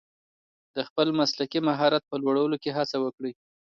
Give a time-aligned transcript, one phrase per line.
[0.75, 3.33] د خپل مسلکي مهارت په لوړولو کې هڅه وکړئ.